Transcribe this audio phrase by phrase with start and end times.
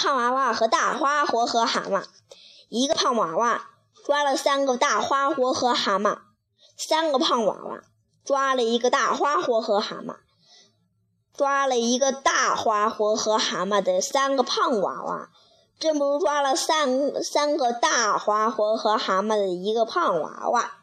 [0.00, 2.02] 胖娃娃和大花活和蛤蟆。
[2.70, 3.66] 一个胖娃娃
[4.06, 6.20] 抓了三个大花活和蛤蟆。
[6.78, 7.82] 三个胖娃娃
[8.24, 10.16] 抓了一个大花活和蛤蟆。
[11.36, 15.28] 抓了一个大花活和蛤蟆的三个胖娃娃。
[15.78, 20.79] 真不如抓了三三个大花活和蛤蟆的一个胖娃娃。